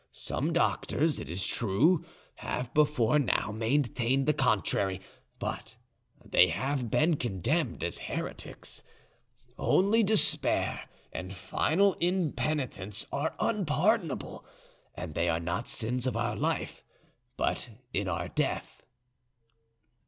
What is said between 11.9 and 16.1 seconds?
impenitence are unpardonable, and they are not sins